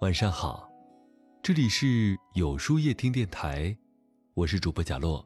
[0.00, 0.66] 晚上好，
[1.42, 3.76] 这里是有书夜听电台，
[4.32, 5.22] 我是主播贾洛，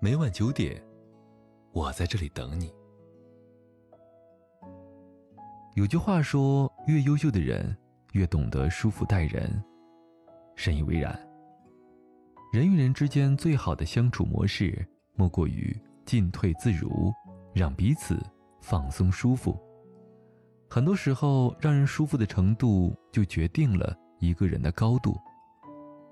[0.00, 0.82] 每晚九点，
[1.74, 2.72] 我在这里等你。
[5.74, 7.76] 有句话说，越优秀的人
[8.12, 9.62] 越懂得舒服待人，
[10.56, 11.14] 深以为然。
[12.50, 17.12] 人与人之间最好的相处模式，莫过于进退自如，
[17.52, 18.18] 让彼此
[18.62, 19.54] 放松舒服。
[20.74, 25.20] 很多时候，让人舒服的程度就决定了一个人的高度。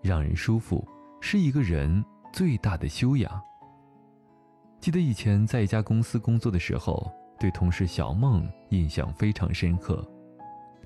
[0.03, 0.87] 让人舒服
[1.19, 3.41] 是一个人最大的修养。
[4.79, 10.07] 记得以前在一家公司工作的时候，对同事小梦印象非常深刻。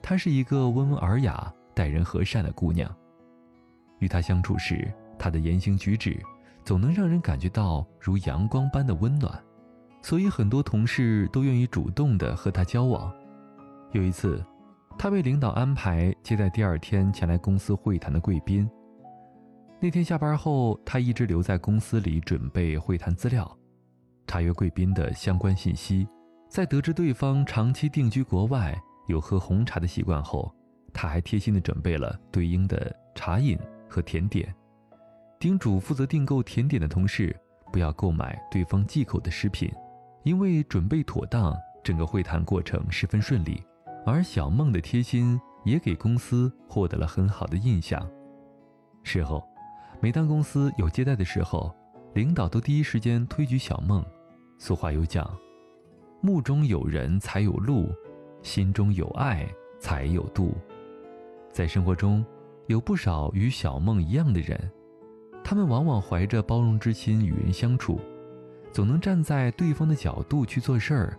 [0.01, 2.89] 她是一个温文尔雅、待人和善的姑娘。
[3.99, 6.17] 与她相处时，她的言行举止
[6.65, 9.37] 总能让人感觉到如阳光般的温暖，
[10.01, 13.13] 所以很多同事都愿意主动的和她交往。
[13.95, 14.45] 有一次，
[14.99, 18.69] 他被领导安排接待第二天前来公司会谈的贵宾。
[19.81, 23.57] 那天下班后，他一直留在公司里准备会谈资料，
[24.27, 26.09] 查阅贵宾的相关信息。
[26.49, 30.53] 在得知对方长期定居国外，有喝红茶的习惯后，
[30.93, 33.57] 他还贴心地准备了对应的茶饮
[33.89, 34.53] 和甜点，
[35.39, 37.35] 叮嘱负责订购甜点的同事
[37.73, 39.71] 不要购买对方忌口的食品，
[40.25, 43.63] 因为准备妥当，整个会谈过程十分顺利。
[44.07, 48.07] 而小梦的贴心也给公司获得了很好的印象。
[49.03, 49.43] 事后，
[50.01, 51.75] 每当公司有接待的时候，
[52.13, 54.05] 领导都第一时间推举小梦。
[54.59, 55.29] 俗话有讲
[56.21, 57.93] ：“目中有人才有路，
[58.43, 59.47] 心中有爱
[59.81, 60.55] 才有度。”
[61.51, 62.25] 在生活中，
[62.67, 64.71] 有不少与小梦一样的人，
[65.43, 68.01] 他们往往怀着包容之心与人相处，
[68.73, 71.19] 总能站在对方的角度去做事儿，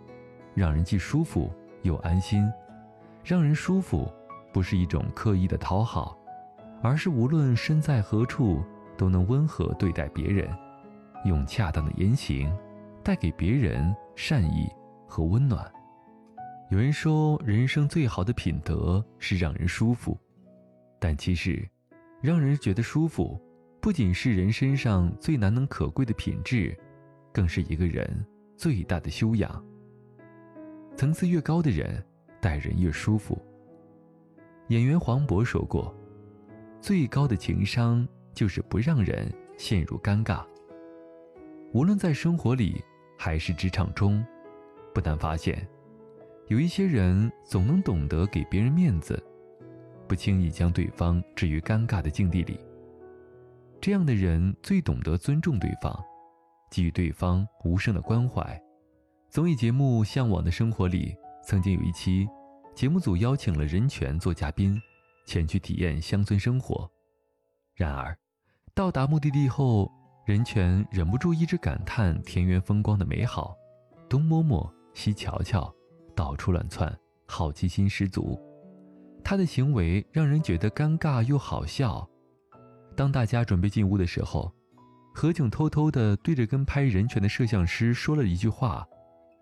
[0.54, 1.50] 让人既舒服
[1.82, 2.48] 又安心。
[3.26, 4.08] 让人舒服，
[4.52, 6.16] 不是一种刻意的讨好，
[6.80, 8.62] 而是无论身在何处，
[8.96, 10.48] 都能温和对待别人，
[11.24, 12.56] 用恰当的言行，
[13.02, 14.68] 带给别人善意
[15.08, 15.68] 和温暖。
[16.70, 20.16] 有人说，人生最好的品德是让人舒服，
[21.00, 21.68] 但其实，
[22.22, 23.36] 让人觉得舒服，
[23.80, 26.78] 不仅是人身上最难能可贵的品质，
[27.32, 28.24] 更是一个人
[28.56, 29.64] 最大的修养。
[30.94, 32.00] 层次越高的人。
[32.40, 33.40] 待人越舒服。
[34.68, 35.94] 演员黄渤说过
[36.80, 40.44] ：“最高的情商就是不让人陷入尴尬。”
[41.72, 42.82] 无论在生活里
[43.18, 44.24] 还是职场中，
[44.94, 45.66] 不难发现，
[46.48, 49.22] 有一些人总能懂得给别人面子，
[50.08, 52.58] 不轻易将对方置于尴尬的境地里。
[53.80, 55.94] 这样的人最懂得尊重对方，
[56.70, 58.60] 给予对方无声的关怀。
[59.28, 61.14] 综艺节目《向往的生活》里
[61.46, 62.28] 曾经有一期。
[62.74, 64.78] 节目组邀请了任泉做嘉宾，
[65.24, 66.86] 前去体验乡村生活。
[67.74, 68.14] 然而，
[68.74, 69.90] 到达目的地后，
[70.26, 73.56] 任泉忍不住一直感叹田园风光的美好，
[74.10, 75.74] 东摸摸，西瞧瞧，
[76.14, 76.94] 到处乱窜，
[77.26, 78.38] 好奇心十足。
[79.24, 82.06] 他的行为让人觉得尴尬又好笑。
[82.94, 84.52] 当大家准备进屋的时候，
[85.14, 88.86] 何炅偷偷地对着跟拍任泉的摄像师说了一句话：“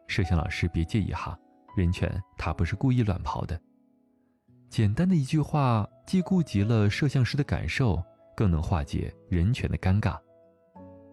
[0.06, 1.36] 摄像老师别介意哈。”
[1.74, 3.60] 人权，他不是故意乱跑的。
[4.68, 8.02] 简单的一句话，既顾及了摄像师的感受，
[8.36, 10.18] 更能化解人权的尴尬。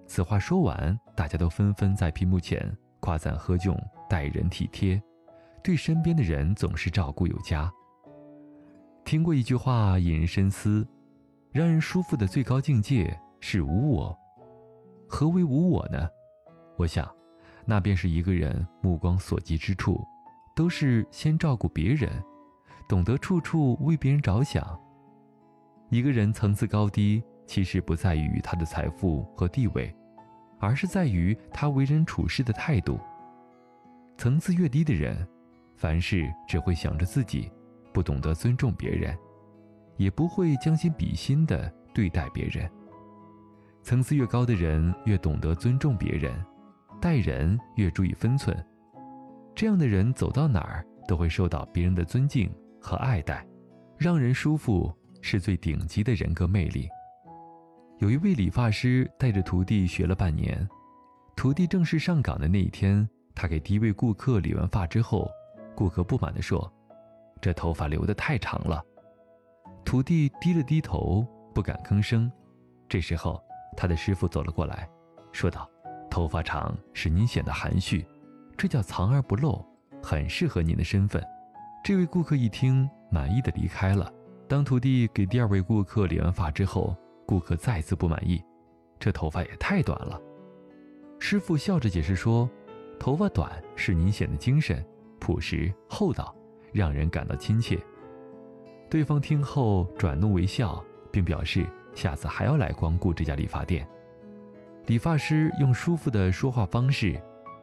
[0.08, 3.78] 此话说完，大家都纷纷在屏幕前夸赞何炅
[4.10, 5.02] 待人体贴，
[5.64, 7.72] 对身边的人总是照顾有加。
[9.06, 10.88] 听过一句话，引人深思：
[11.52, 14.18] 让人舒服的最高境界是无我。
[15.08, 16.08] 何为无我呢？
[16.78, 17.10] 我想，
[17.66, 20.04] 那便是一个人目光所及之处。
[20.56, 22.10] 都是先照顾别人，
[22.88, 24.80] 懂得处处为别人着想。
[25.90, 29.94] 一个人层次高低，其实不在于他的财富和地位，
[30.60, 33.00] 而是在于他为人处事的态度。
[34.18, 35.28] 层次越低的人，
[35.76, 37.52] 凡事只会想着自己，
[37.94, 39.18] 不懂得尊重别人，
[39.98, 42.70] 也不会将心比心的对待别人。
[43.84, 46.34] 层次越高的人，越懂得尊重别人，
[47.02, 48.56] 待人越注意分寸。
[49.62, 53.46] 这样的人走到哪儿都会受到别人的尊敬和爱戴，
[53.96, 54.92] 让人舒服
[55.22, 56.90] 是最顶级的人格魅力。
[58.00, 60.68] 有一位理发师带着徒弟学了半年，
[61.36, 65.30] 徒弟正式上岗的那一天，他给第一位顾客理完发之后，
[65.76, 66.68] 顾客不满地说
[67.40, 68.84] ：“这头发留得太长了。”
[69.86, 71.24] 徒弟低了低头，
[71.54, 72.32] 不敢吭声。
[72.90, 73.40] 这时候，
[73.78, 74.90] 他的师傅走了过来，
[75.32, 75.70] 说道
[76.10, 78.04] ：“头发长使您显得含蓄。”
[78.62, 79.66] 这叫藏而不露，
[80.04, 81.20] 很适合您的身份。
[81.84, 84.14] 这位顾客一听，满意的离开了，
[84.48, 88.40] 当徒弟给第二位顾客理完发之后，顾客再次不满意，
[89.00, 90.22] 这头发也太短了。
[91.18, 92.48] 师傅笑着解释说
[93.02, 94.86] ：“头发短使您显得精神、
[95.20, 96.32] 朴实、厚道，
[96.72, 97.80] 让人感到亲切。”
[98.92, 101.66] 对方听后转怒为笑，并表示
[101.96, 103.88] 下次还要来光顾这家理发店。
[104.86, 107.20] 理发师用舒服的说话方式，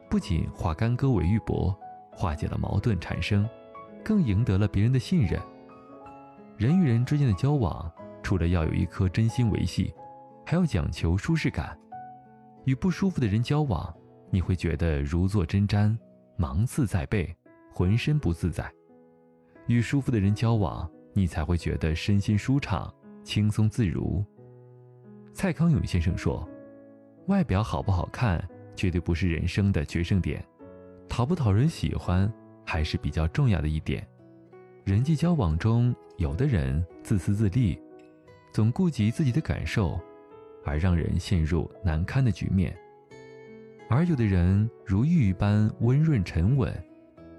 [0.09, 1.73] 不仅化干戈为玉帛，
[2.11, 3.47] 化解了矛盾产生，
[4.03, 5.39] 更赢得了别人的信任。
[6.57, 7.89] 人与人之间的交往，
[8.23, 9.93] 除了要有一颗真心维系，
[10.45, 11.77] 还要讲求舒适感。
[12.65, 13.95] 与不舒服的人交往，
[14.31, 15.95] 你会觉得如坐针毡，
[16.37, 17.33] 芒刺在背，
[17.71, 18.65] 浑身不自在；
[19.67, 22.91] 与舒服的人交往，你才会觉得身心舒畅，
[23.23, 24.25] 轻松自如。
[25.33, 26.47] 蔡康永先生说
[27.27, 28.43] ：“外表好不好看，
[28.79, 30.41] 绝对不是人生的决胜点，
[31.09, 32.31] 讨不讨人喜欢，
[32.65, 34.07] 还是比较重要的一点。
[34.85, 37.77] 人际交往中，有的人自私自利，
[38.53, 39.99] 总顾及自己的感受。”
[40.65, 42.77] 而让人陷入难堪的局面，
[43.89, 46.71] 而有的人如玉般温润沉稳，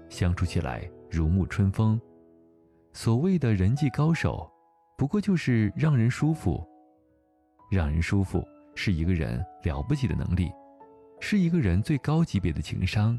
[0.09, 2.01] 相处起来如沐春风。
[2.91, 4.51] 所谓的人际高手，
[4.97, 6.67] 不过就是让人舒服。
[7.71, 8.45] 让人舒服
[8.75, 10.51] 是一个人了不起的能力，
[11.23, 13.17] 是一个人最高级别的情商，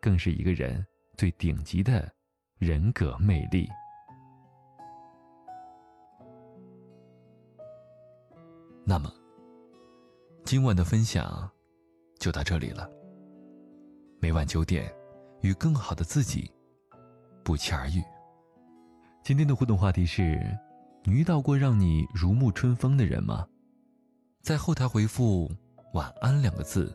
[0.00, 0.84] 更是一个人
[1.16, 2.10] 最顶级的
[2.58, 3.68] 人格魅力。
[8.84, 9.12] 那么。
[10.44, 11.50] 今晚的分享
[12.18, 12.86] 就到这里了。
[14.20, 14.92] 每晚九点，
[15.40, 16.50] 与更好的自己
[17.42, 18.02] 不期而遇。
[19.22, 20.38] 今天的互动话题是：
[21.04, 23.46] 你遇到过让你如沐春风的人吗？
[24.42, 25.50] 在后台回复
[25.94, 26.94] “晚安”两个字，